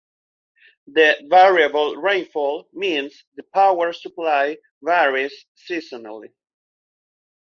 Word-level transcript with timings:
The 0.87 1.27
variable 1.29 1.95
rainfall 1.95 2.67
means 2.73 3.23
the 3.35 3.43
power 3.53 3.93
supply 3.93 4.57
varies 4.81 5.45
seasonally. 5.69 6.29